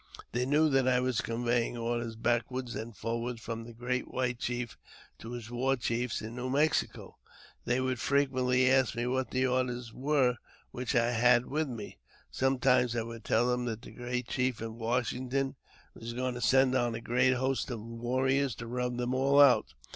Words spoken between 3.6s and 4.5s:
the great white